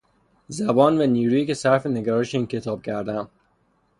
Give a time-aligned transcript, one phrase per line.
[0.47, 3.29] زمان و نیرویی که صرف نگارش این کتاب کردهام